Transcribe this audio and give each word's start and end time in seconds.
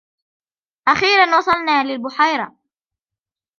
أخيراً 0.87 1.37
وصلنا 1.37 1.83
للبحيرة. 1.83 2.55